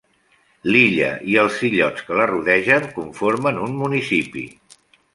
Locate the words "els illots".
1.43-2.07